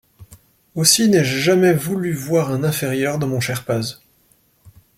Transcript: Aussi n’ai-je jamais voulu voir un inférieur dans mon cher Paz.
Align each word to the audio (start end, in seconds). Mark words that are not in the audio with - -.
Aussi 0.73 1.09
n’ai-je 1.09 1.37
jamais 1.37 1.73
voulu 1.73 2.11
voir 2.11 2.49
un 2.51 2.63
inférieur 2.63 3.19
dans 3.19 3.27
mon 3.27 3.39
cher 3.39 3.65
Paz. 3.65 4.01